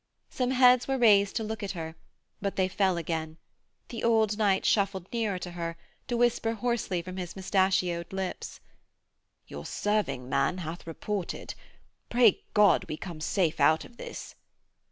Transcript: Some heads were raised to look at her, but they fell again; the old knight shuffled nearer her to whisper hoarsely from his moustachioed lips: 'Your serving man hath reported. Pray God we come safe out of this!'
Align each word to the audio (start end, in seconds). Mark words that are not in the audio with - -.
Some 0.31 0.49
heads 0.49 0.87
were 0.87 0.97
raised 0.97 1.35
to 1.35 1.43
look 1.43 1.61
at 1.61 1.73
her, 1.73 1.95
but 2.41 2.55
they 2.55 2.67
fell 2.67 2.97
again; 2.97 3.37
the 3.89 4.03
old 4.03 4.35
knight 4.35 4.65
shuffled 4.65 5.05
nearer 5.13 5.37
her 5.51 5.77
to 6.07 6.17
whisper 6.17 6.53
hoarsely 6.53 7.03
from 7.03 7.17
his 7.17 7.35
moustachioed 7.35 8.11
lips: 8.11 8.59
'Your 9.45 9.63
serving 9.63 10.27
man 10.27 10.57
hath 10.57 10.87
reported. 10.87 11.53
Pray 12.09 12.41
God 12.55 12.83
we 12.89 12.97
come 12.97 13.21
safe 13.21 13.59
out 13.59 13.85
of 13.85 13.97
this!' 13.97 14.33